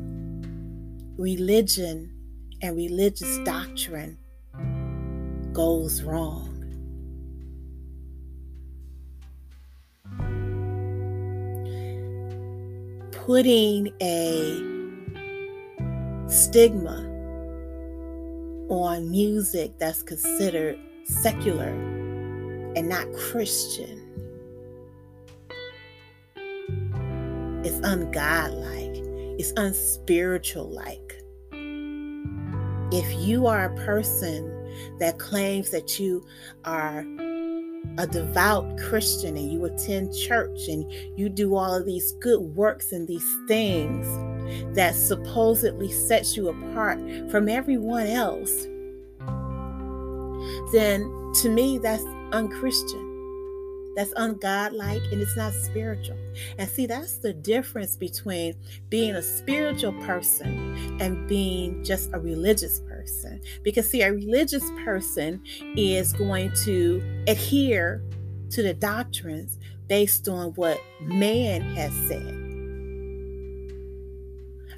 religion 1.17 2.13
and 2.61 2.77
religious 2.77 3.39
doctrine 3.39 4.19
goes 5.53 6.03
wrong. 6.03 6.48
Putting 13.29 13.93
a 14.01 14.57
stigma 16.31 17.05
on 18.71 19.11
music 19.11 19.73
that's 19.77 20.03
considered 20.03 20.79
secular 21.05 21.69
and 22.75 22.89
not 22.89 23.07
Christian 23.13 23.99
is 27.67 27.79
ungodlike, 27.83 28.97
it's 29.39 29.53
unspiritual 29.59 30.71
like. 30.71 31.23
If 32.91 33.13
you 33.21 33.47
are 33.47 33.67
a 33.67 33.77
person 33.85 34.51
that 35.01 35.19
claims 35.19 35.69
that 35.73 36.01
you 36.01 36.25
are 36.65 37.05
a 37.99 38.07
devout 38.07 38.79
Christian 38.79 39.37
and 39.37 39.51
you 39.51 39.65
attend 39.65 40.15
church 40.15 40.69
and 40.69 40.91
you 41.17 41.29
do 41.29 41.57
all 41.57 41.75
of 41.75 41.85
these 41.85 42.13
good 42.21 42.41
works 42.41 42.93
and 42.93 43.09
these 43.09 43.37
things 43.49 44.07
that 44.75 44.95
supposedly 44.95 45.91
sets 45.91 46.37
you 46.37 46.49
apart 46.49 47.01
from 47.31 47.49
everyone 47.49 48.07
else, 48.07 48.67
then 50.73 51.11
to 51.43 51.49
me 51.49 51.79
that's 51.79 52.05
unchristian. 52.33 53.05
That's 53.97 54.15
ungodlike 54.15 55.11
and 55.11 55.21
it's 55.21 55.37
not 55.37 55.53
spiritual. 55.53 56.17
And 56.57 56.71
see, 56.71 56.87
that's 56.87 57.19
the 57.19 57.33
difference 57.33 57.97
between 57.97 58.55
being 58.91 59.17
a 59.17 59.23
spiritual 59.23 59.93
person 60.05 61.01
and 61.01 61.27
being 61.27 61.83
just 61.83 62.11
a 62.13 62.21
religious 62.21 62.81
person. 63.09 63.41
Because, 63.63 63.91
see, 63.91 64.03
a 64.03 64.13
religious 64.13 64.65
person 64.85 65.43
is 65.77 66.13
going 66.13 66.53
to 66.65 67.03
adhere 67.27 68.03
to 68.51 68.63
the 68.63 68.75
doctrines 68.75 69.59
based 69.89 70.29
on 70.29 70.53
what 70.53 70.81
man 71.01 71.63
has 71.63 71.93
said, 72.09 72.35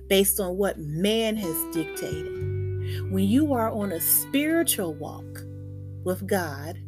based 0.09 0.41
on 0.41 0.57
what 0.57 0.79
man 0.79 1.37
has 1.37 1.75
dictated. 1.75 3.11
When 3.11 3.25
you 3.25 3.53
are 3.53 3.71
on 3.71 3.93
a 3.93 4.01
spiritual 4.01 4.95
walk 4.95 5.43
with 6.05 6.27
God, 6.27 6.79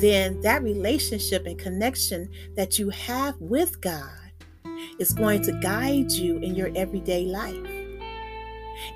then 0.00 0.40
that 0.40 0.62
relationship 0.62 1.46
and 1.46 1.58
connection 1.58 2.28
that 2.56 2.78
you 2.78 2.88
have 2.90 3.34
with 3.38 3.80
God 3.80 4.10
is 4.98 5.12
going 5.12 5.42
to 5.42 5.52
guide 5.60 6.10
you 6.12 6.38
in 6.38 6.54
your 6.54 6.70
everyday 6.74 7.26
life. 7.26 7.83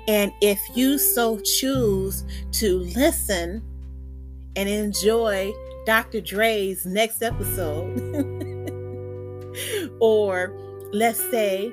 And 0.07 0.33
if 0.41 0.59
you 0.75 0.97
so 0.97 1.39
choose 1.39 2.23
to 2.53 2.79
listen 2.95 3.63
and 4.55 4.69
enjoy 4.69 5.51
Dr. 5.85 6.21
Dre's 6.21 6.85
next 6.85 7.21
episode, 7.21 7.97
or 9.99 10.53
let's 10.91 11.19
say, 11.31 11.71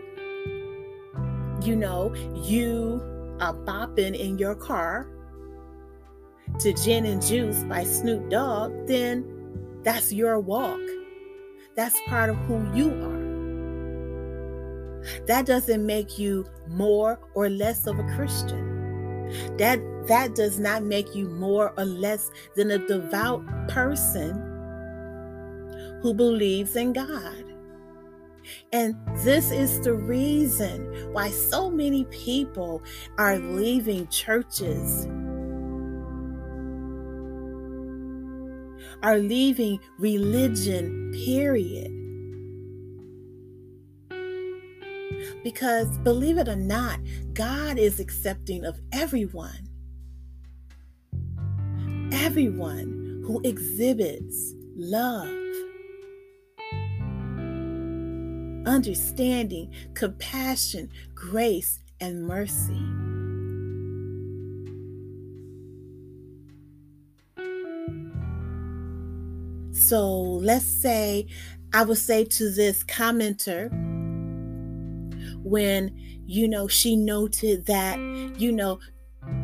you 1.63 1.77
know, 1.77 2.15
you 2.43 3.03
are 3.41 3.55
bopping 3.55 4.15
in 4.15 4.39
your 4.39 4.55
car 4.55 5.09
to 6.61 6.73
Gin 6.73 7.05
and 7.05 7.25
Juice 7.25 7.65
by 7.65 7.85
Snoop 7.85 8.31
Dogg, 8.31 8.87
then 8.87 9.25
that's 9.83 10.13
your 10.13 10.41
walk. 10.41 10.81
That's 11.75 11.99
part 12.07 12.31
of 12.31 12.37
who 12.47 12.67
you 12.75 12.91
are. 13.05 13.16
That 15.27 15.47
doesn't 15.47 15.85
make 15.85 16.19
you 16.19 16.47
more 16.69 17.21
or 17.35 17.49
less 17.49 17.87
of 17.87 17.99
a 17.99 18.15
Christian. 18.15 19.27
That 19.59 19.81
that 20.09 20.35
does 20.35 20.59
not 20.59 20.85
make 20.85 21.15
you 21.15 21.29
more 21.29 21.73
or 21.77 21.85
less 21.85 22.31
than 22.55 22.71
a 22.71 22.87
devout 22.87 23.45
person 23.69 24.35
who 26.01 26.15
believes 26.15 26.77
in 26.77 26.93
God. 26.93 27.45
And 28.73 28.95
this 29.25 29.51
is 29.51 29.81
the 29.81 29.95
reason 29.95 31.13
why 31.13 31.31
so 31.31 31.69
many 31.69 32.05
people 32.05 32.83
are 33.19 33.39
leaving 33.39 34.07
churches 34.09 35.09
are 39.03 39.19
leaving 39.19 39.79
religion, 39.99 41.13
period. 41.13 41.96
Because 45.47 45.97
believe 45.99 46.39
it 46.39 46.49
or 46.49 46.57
not, 46.57 46.99
God 47.33 47.79
is 47.79 48.01
accepting 48.01 48.65
of 48.65 48.81
everyone. 48.93 49.69
Everyone 52.11 53.23
who 53.25 53.41
exhibits 53.45 54.55
love, 54.75 55.29
understanding, 58.67 59.73
compassion, 59.95 60.91
grace, 61.15 61.79
and 62.01 62.27
mercy. 62.27 62.83
So 69.71 70.11
let's 70.13 70.65
say 70.65 71.29
I 71.73 71.85
would 71.85 71.99
say 71.99 72.25
to 72.25 72.51
this 72.51 72.83
commenter 72.83 73.71
when, 75.47 75.93
you 76.27 76.49
know, 76.49 76.67
she 76.67 76.97
noted 76.97 77.67
that, 77.67 77.99
you 78.39 78.53
know, 78.53 78.81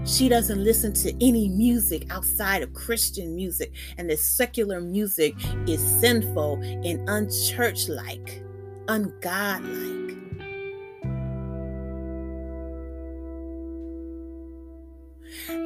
she 0.05 0.29
doesn't 0.29 0.63
listen 0.63 0.93
to 0.93 1.13
any 1.25 1.49
music 1.49 2.07
outside 2.11 2.63
of 2.63 2.73
Christian 2.75 3.35
music, 3.35 3.73
and 3.99 4.11
the 4.11 4.17
secular 4.17 4.81
music 4.81 5.35
is 5.67 5.81
sinful 6.01 6.61
and 6.63 7.09
unchurchlike, 7.09 8.45
ungodlike. 8.87 10.01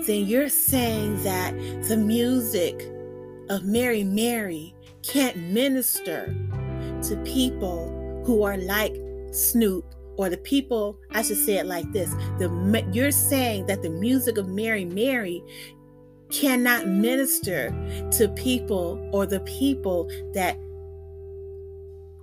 Then 0.06 0.26
you're 0.26 0.48
saying 0.48 1.22
that 1.24 1.52
the 1.88 1.96
music 1.96 2.90
of 3.48 3.64
Mary 3.64 4.04
Mary 4.04 4.74
can't 5.02 5.36
minister 5.36 6.34
to 7.02 7.16
people 7.24 8.22
who 8.24 8.42
are 8.42 8.56
like 8.56 8.94
Snoop 9.32 9.95
or 10.16 10.28
the 10.28 10.38
people 10.38 10.98
I 11.10 11.22
should 11.22 11.36
say 11.36 11.58
it 11.58 11.66
like 11.66 11.90
this 11.92 12.10
the 12.38 12.84
you're 12.92 13.10
saying 13.10 13.66
that 13.66 13.82
the 13.82 13.90
music 13.90 14.38
of 14.38 14.48
Mary 14.48 14.84
Mary 14.84 15.42
cannot 16.30 16.88
minister 16.88 17.70
to 18.12 18.28
people 18.30 19.08
or 19.12 19.26
the 19.26 19.40
people 19.40 20.10
that 20.34 20.58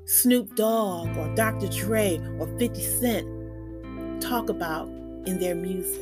Snoop 0.06 0.56
Dogg 0.56 1.16
or 1.18 1.34
Dr. 1.36 1.68
Dre 1.68 2.20
or 2.40 2.48
50 2.60 2.82
Cent 2.82 4.22
talk 4.22 4.50
about 4.50 4.88
in 5.26 5.40
their 5.40 5.56
music. 5.56 6.02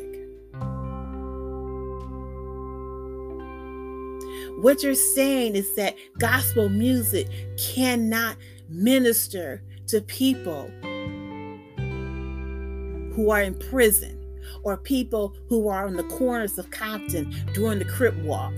What 4.59 4.83
you're 4.83 4.95
saying 4.95 5.55
is 5.55 5.75
that 5.75 5.95
gospel 6.19 6.69
music 6.69 7.27
cannot 7.57 8.37
minister 8.69 9.63
to 9.87 10.01
people 10.01 10.71
who 13.13 13.31
are 13.31 13.41
in 13.41 13.53
prison 13.55 14.17
or 14.63 14.77
people 14.77 15.35
who 15.47 15.67
are 15.67 15.85
on 15.85 15.95
the 15.95 16.03
corners 16.03 16.57
of 16.57 16.69
Compton 16.71 17.33
during 17.53 17.79
the 17.79 17.85
Crip 17.85 18.15
Walk. 18.17 18.53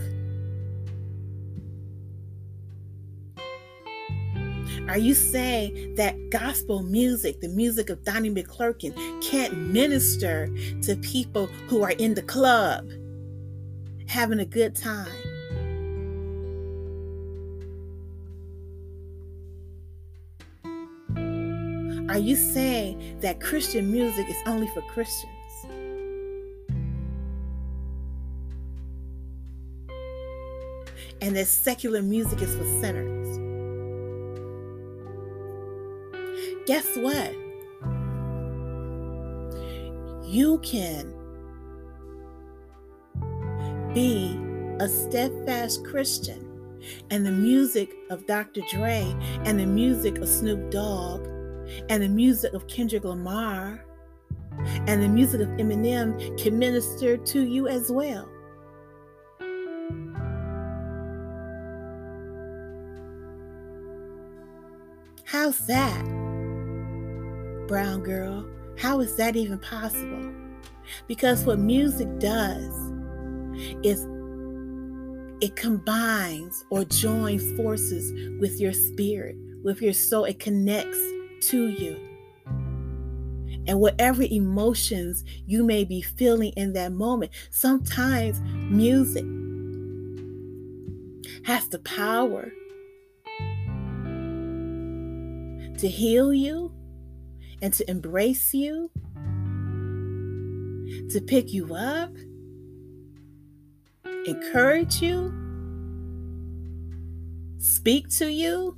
Are 4.89 4.97
you 4.97 5.13
saying 5.13 5.95
that 5.95 6.15
gospel 6.29 6.83
music, 6.83 7.39
the 7.39 7.47
music 7.47 7.89
of 7.89 8.03
Donnie 8.03 8.29
McClurkin, 8.29 8.93
can't 9.23 9.57
minister 9.57 10.47
to 10.81 10.95
people 10.97 11.47
who 11.67 11.83
are 11.83 11.91
in 11.91 12.13
the 12.13 12.21
club 12.21 12.89
having 14.07 14.39
a 14.39 14.45
good 14.45 14.75
time? 14.75 15.32
Are 22.13 22.19
you 22.19 22.35
saying 22.35 23.17
that 23.21 23.41
Christian 23.41 23.91
music 23.91 24.29
is 24.29 24.35
only 24.45 24.67
for 24.67 24.81
Christians? 24.83 25.31
And 31.21 31.35
that 31.35 31.47
secular 31.47 32.03
music 32.03 32.39
is 32.43 32.55
for 32.55 32.65
sinners? 32.81 33.39
Guess 36.67 36.97
what? 36.97 37.33
You 40.23 40.59
can 40.59 41.11
be 43.95 44.37
a 44.79 44.87
steadfast 44.87 45.83
Christian 45.83 46.47
and 47.09 47.25
the 47.25 47.31
music 47.31 47.89
of 48.11 48.27
Dr. 48.27 48.61
Dre 48.69 49.01
and 49.45 49.59
the 49.59 49.65
music 49.65 50.19
of 50.19 50.29
Snoop 50.29 50.69
Dogg 50.69 51.32
and 51.89 52.03
the 52.03 52.09
music 52.09 52.53
of 52.53 52.67
Kendrick 52.67 53.03
Lamar 53.03 53.85
and 54.87 55.01
the 55.01 55.07
music 55.07 55.41
of 55.41 55.47
Eminem 55.49 56.37
can 56.41 56.57
minister 56.57 57.17
to 57.17 57.41
you 57.41 57.67
as 57.67 57.91
well. 57.91 58.29
How's 65.25 65.65
that, 65.65 66.03
brown 67.67 68.03
girl? 68.03 68.45
How 68.77 68.99
is 68.99 69.15
that 69.15 69.35
even 69.35 69.57
possible? 69.59 70.31
Because 71.07 71.43
what 71.43 71.59
music 71.59 72.19
does 72.19 72.91
is 73.83 74.07
it 75.41 75.55
combines 75.55 76.63
or 76.69 76.85
joins 76.85 77.51
forces 77.57 78.13
with 78.39 78.59
your 78.59 78.73
spirit, 78.73 79.35
with 79.63 79.81
your 79.81 79.93
soul. 79.93 80.25
It 80.25 80.39
connects 80.39 80.99
to 81.49 81.67
you. 81.67 81.99
And 83.65 83.79
whatever 83.79 84.23
emotions 84.23 85.23
you 85.45 85.63
may 85.63 85.85
be 85.85 86.01
feeling 86.01 86.51
in 86.57 86.73
that 86.73 86.91
moment, 86.91 87.31
sometimes 87.49 88.41
music 88.41 89.25
has 91.45 91.67
the 91.69 91.79
power 91.79 92.51
to 95.77 95.87
heal 95.87 96.33
you 96.33 96.73
and 97.61 97.73
to 97.73 97.89
embrace 97.89 98.53
you, 98.53 98.91
to 101.09 101.21
pick 101.21 101.53
you 101.53 101.73
up, 101.73 102.11
encourage 104.25 105.01
you, 105.01 105.33
speak 107.59 108.09
to 108.09 108.31
you 108.31 108.77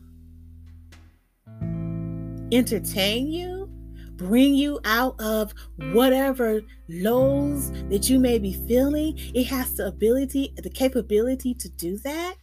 entertain 2.52 3.28
you, 3.28 3.70
bring 4.16 4.56
you 4.56 4.80
out 4.86 5.20
of 5.20 5.54
whatever 5.92 6.62
lows 6.88 7.72
that 7.90 8.10
you 8.10 8.20
may 8.20 8.40
be 8.40 8.54
feeling. 8.54 9.14
It 9.18 9.46
has 9.48 9.76
the 9.76 9.88
ability, 9.88 10.54
the 10.58 10.70
capability 10.70 11.54
to 11.56 11.70
do 11.70 11.98
that. 12.00 12.36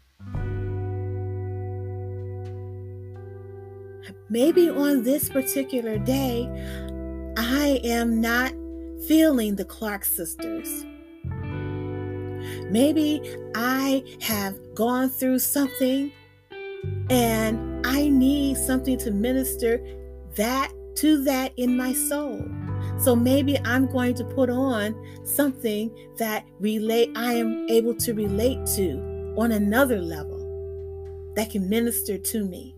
Maybe 4.28 4.68
on 4.70 5.02
this 5.02 5.28
particular 5.28 5.98
day, 5.98 6.48
I 7.36 7.80
am 7.84 8.20
not 8.20 8.52
feeling 9.06 9.56
the 9.56 9.64
Clark 9.64 10.04
sisters. 10.04 10.84
Maybe 12.70 13.20
I 13.54 14.02
have 14.22 14.56
gone 14.74 15.10
through 15.10 15.38
something 15.38 16.12
and 17.10 17.86
I 17.86 18.08
need 18.08 18.56
something 18.56 18.98
to 18.98 19.10
minister 19.10 19.84
that 20.36 20.72
to 20.96 21.22
that 21.24 21.52
in 21.56 21.76
my 21.76 21.92
soul. 21.92 22.44
So 22.98 23.16
maybe 23.16 23.58
I'm 23.64 23.86
going 23.86 24.14
to 24.14 24.24
put 24.24 24.50
on 24.50 24.94
something 25.24 25.90
that 26.18 26.46
relate 26.60 27.10
I 27.16 27.34
am 27.34 27.68
able 27.68 27.94
to 27.96 28.14
relate 28.14 28.64
to 28.76 29.34
on 29.36 29.52
another 29.52 30.00
level 30.00 30.38
that 31.36 31.50
can 31.50 31.68
minister 31.68 32.18
to 32.18 32.44
me. 32.44 32.76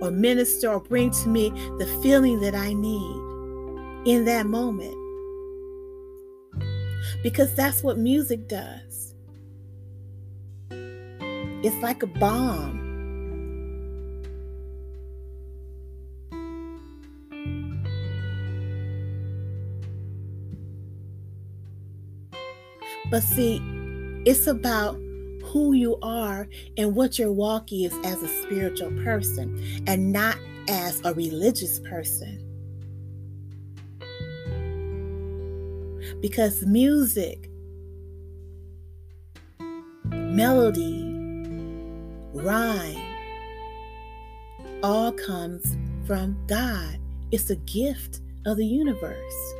Or 0.00 0.10
minister 0.10 0.70
or 0.70 0.80
bring 0.80 1.10
to 1.10 1.28
me 1.28 1.50
the 1.78 1.86
feeling 2.02 2.40
that 2.40 2.54
I 2.54 2.72
need 2.72 4.06
in 4.06 4.24
that 4.24 4.46
moment 4.46 4.94
because 7.22 7.54
that's 7.54 7.82
what 7.82 7.98
music 7.98 8.48
does. 8.48 9.14
It's 10.70 11.82
like 11.82 12.02
a 12.02 12.06
balm. 12.06 12.78
But 23.10 23.22
see, 23.22 23.60
it's 24.26 24.46
about 24.46 24.98
who 25.42 25.72
you 25.72 25.98
are 26.02 26.46
and 26.76 26.94
what 26.94 27.18
your 27.18 27.32
walk 27.32 27.72
is 27.72 27.92
as 28.04 28.22
a 28.22 28.28
spiritual 28.42 28.90
person 29.02 29.82
and 29.86 30.12
not 30.12 30.36
as 30.68 31.00
a 31.04 31.14
religious 31.14 31.80
person. 31.80 32.47
Because 36.20 36.66
music, 36.66 37.48
melody, 40.10 41.04
rhyme, 42.34 42.96
all 44.82 45.12
comes 45.12 45.76
from 46.06 46.36
God. 46.46 46.98
It's 47.30 47.50
a 47.50 47.56
gift 47.56 48.20
of 48.46 48.56
the 48.56 48.66
universe. 48.66 49.54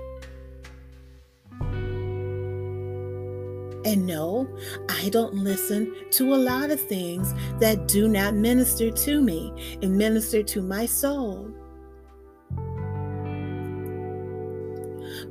And 3.85 4.07
no, 4.07 4.49
I 4.89 5.09
don't 5.09 5.35
listen 5.35 5.95
to 6.11 6.35
a 6.35 6.37
lot 6.37 6.71
of 6.71 6.81
things 6.81 7.33
that 7.59 7.89
do 7.89 8.09
not 8.09 8.35
minister 8.35 8.91
to 8.91 9.23
me 9.23 9.79
and 9.81 9.97
minister 9.97 10.43
to 10.43 10.61
my 10.63 10.85
soul. 10.85 11.51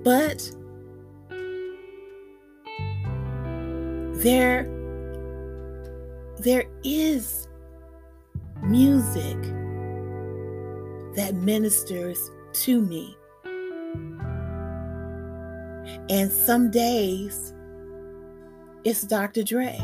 But 0.04 0.50
there 4.17 4.63
there 6.39 6.65
is 6.84 7.47
music 8.63 9.38
that 11.15 11.34
ministers 11.36 12.32
to 12.53 12.82
me. 12.82 13.15
And 16.10 16.32
some 16.32 16.71
days 16.71 17.53
it's 18.84 19.01
Dr. 19.03 19.43
Dre. 19.43 19.77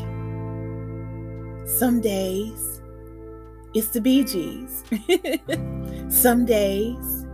Some 1.66 2.00
days 2.00 2.82
it's 3.74 3.88
the 3.88 4.00
Bee 4.00 4.24
Gees. 4.24 4.84
Some 6.08 6.44
days 6.44 7.26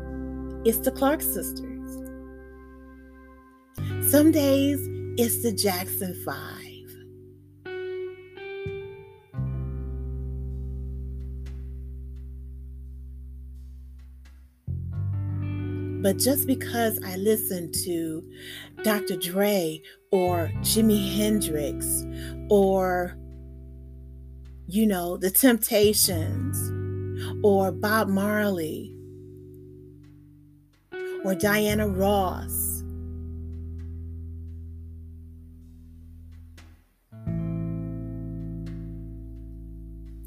it's 0.64 0.78
the 0.78 0.90
Clark 0.90 1.22
sisters. 1.22 1.98
Some 4.10 4.32
days 4.32 4.80
it's 5.18 5.42
the 5.42 5.52
Jackson 5.52 6.14
5 6.24 6.59
But 16.02 16.16
just 16.16 16.46
because 16.46 16.98
I 17.04 17.16
listen 17.16 17.70
to 17.84 18.24
Dr. 18.82 19.16
Dre 19.16 19.82
or 20.10 20.50
Jimi 20.60 21.14
Hendrix 21.14 22.04
or, 22.48 23.18
you 24.66 24.86
know, 24.86 25.18
The 25.18 25.30
Temptations 25.30 26.56
or 27.44 27.70
Bob 27.70 28.08
Marley 28.08 28.96
or 31.22 31.34
Diana 31.34 31.86
Ross. 31.86 32.82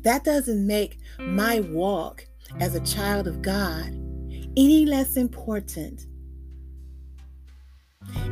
That 0.04 0.24
doesn't 0.24 0.68
make 0.68 1.00
my 1.18 1.62
walk 1.62 2.28
as 2.60 2.76
a 2.76 2.82
child 2.82 3.26
of 3.26 3.42
God 3.42 4.03
any 4.56 4.86
less 4.86 5.18
important 5.18 6.06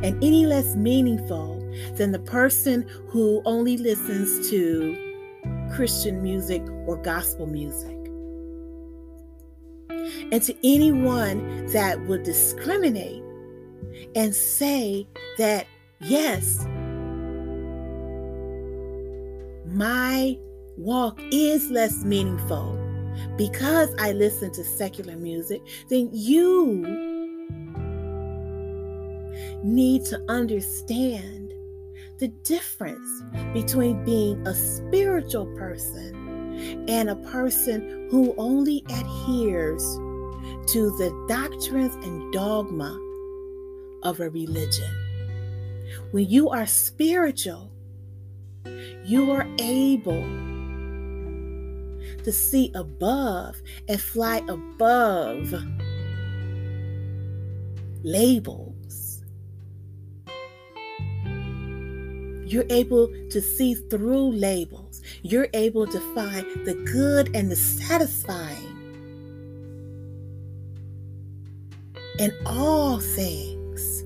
and 0.02 0.22
any 0.22 0.46
less 0.46 0.76
meaningful 0.76 1.58
than 1.96 2.12
the 2.12 2.18
person 2.20 2.86
who 3.08 3.42
only 3.44 3.76
listens 3.76 4.48
to 4.50 4.96
Christian 5.74 6.22
music 6.22 6.62
or 6.86 6.96
gospel 6.96 7.46
music. 7.46 7.96
And 10.30 10.42
to 10.42 10.54
anyone 10.64 11.66
that 11.72 12.00
would 12.06 12.22
discriminate 12.22 13.22
and 14.14 14.34
say 14.34 15.06
that, 15.38 15.66
yes, 16.00 16.66
my 19.66 20.36
walk 20.76 21.20
is 21.30 21.70
less 21.70 22.04
meaningful 22.04 22.81
because 23.36 23.94
I 23.98 24.12
listen 24.12 24.50
to 24.52 24.64
secular 24.64 25.16
music, 25.16 25.62
then 25.88 26.10
you 26.12 26.82
need 29.62 30.04
to 30.06 30.22
understand 30.28 31.52
the 32.18 32.28
difference 32.44 33.22
between 33.52 34.04
being 34.04 34.46
a 34.46 34.54
spiritual 34.54 35.46
person 35.56 36.86
and 36.88 37.10
a 37.10 37.16
person 37.16 38.08
who 38.10 38.34
only 38.38 38.84
adheres 38.88 39.82
to 40.66 40.90
the 40.98 41.26
doctrines 41.28 41.94
and 42.04 42.32
dogma 42.32 42.98
of 44.02 44.20
a 44.20 44.30
religion. 44.30 44.90
When 46.12 46.28
you 46.28 46.50
are 46.50 46.66
spiritual, 46.66 47.70
you 49.04 49.30
are 49.32 49.46
able 49.58 50.22
to 52.24 52.32
see 52.32 52.70
above 52.74 53.60
and 53.88 54.00
fly 54.00 54.42
above 54.48 55.54
labels. 58.02 59.22
You're 62.44 62.66
able 62.68 63.08
to 63.30 63.40
see 63.40 63.74
through 63.74 64.32
labels. 64.32 65.00
You're 65.22 65.48
able 65.54 65.86
to 65.86 66.00
find 66.14 66.44
the 66.66 66.74
good 66.92 67.34
and 67.34 67.50
the 67.50 67.56
satisfying 67.56 68.68
in 72.18 72.32
all 72.44 73.00
things 73.00 74.04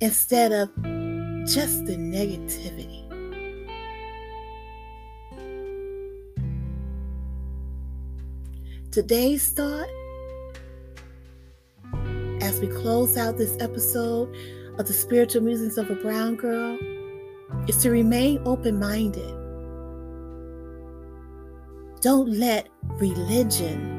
instead 0.00 0.52
of 0.52 0.68
just 1.46 1.86
the 1.86 1.96
negativity. 1.96 2.99
Today's 8.92 9.48
thought, 9.50 9.88
as 12.42 12.58
we 12.58 12.66
close 12.66 13.16
out 13.16 13.38
this 13.38 13.56
episode 13.60 14.34
of 14.80 14.88
the 14.88 14.92
Spiritual 14.92 15.42
Musings 15.42 15.78
of 15.78 15.88
a 15.90 15.94
Brown 15.94 16.34
Girl, 16.34 16.76
is 17.68 17.76
to 17.82 17.90
remain 17.90 18.40
open 18.44 18.80
minded. 18.80 19.32
Don't 22.00 22.30
let 22.30 22.68
religion 22.98 23.96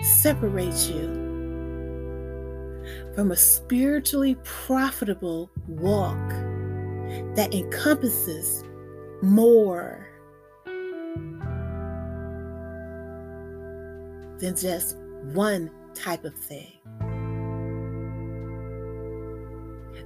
separate 0.00 0.88
you 0.88 1.26
from 3.14 3.32
a 3.32 3.36
spiritually 3.36 4.34
profitable 4.44 5.50
walk 5.66 6.30
that 7.34 7.50
encompasses 7.52 8.64
more 9.20 9.97
than 14.38 14.56
just 14.56 14.96
one 15.32 15.70
type 15.94 16.24
of 16.24 16.34
thing. 16.34 16.72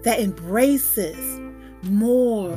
That 0.03 0.19
embraces 0.19 1.41
more 1.85 2.51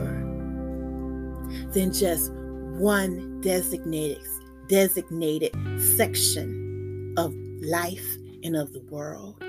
than 1.74 1.94
just 1.94 2.32
one 2.80 3.42
designated 3.42 4.22
designated 4.68 5.54
section 5.80 7.14
of 7.18 7.34
life 7.62 8.06
and 8.44 8.56
of 8.56 8.74
the 8.74 8.82
world. 8.90 9.40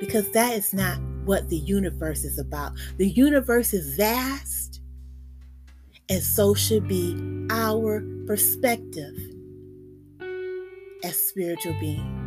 Because 0.00 0.30
that 0.32 0.54
is 0.54 0.72
not 0.72 0.98
what 1.24 1.48
the 1.48 1.58
universe 1.58 2.24
is 2.24 2.38
about. 2.38 2.72
The 2.96 3.08
universe 3.08 3.72
is 3.72 3.94
vast, 3.96 4.80
and 6.08 6.22
so 6.22 6.54
should 6.54 6.88
be 6.88 7.46
our 7.50 8.02
perspective 8.26 9.16
as 11.02 11.16
spiritual 11.16 11.74
beings. 11.80 12.22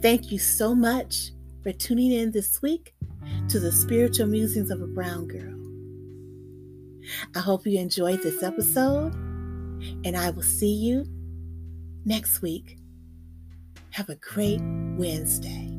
Thank 0.00 0.30
you 0.30 0.38
so 0.38 0.74
much 0.74 1.32
for 1.62 1.72
tuning 1.72 2.12
in 2.12 2.30
this 2.30 2.62
week 2.62 2.94
to 3.48 3.58
the 3.58 3.72
Spiritual 3.72 4.26
Musings 4.26 4.70
of 4.70 4.80
a 4.80 4.86
Brown 4.86 5.26
Girl. 5.26 5.54
I 7.34 7.40
hope 7.40 7.66
you 7.66 7.78
enjoyed 7.78 8.22
this 8.22 8.42
episode, 8.42 9.14
and 10.04 10.16
I 10.16 10.30
will 10.30 10.42
see 10.42 10.72
you 10.72 11.06
next 12.04 12.42
week. 12.42 12.78
Have 13.90 14.08
a 14.08 14.16
great 14.16 14.60
Wednesday. 14.96 15.77